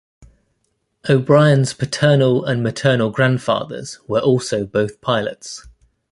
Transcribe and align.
O'Brien's 1.07 1.75
paternal 1.75 2.43
and 2.43 2.63
maternal 2.63 3.11
grandfathers 3.11 3.99
were 4.07 4.19
also 4.19 4.65
both 4.65 4.99
pilots. 4.99 5.67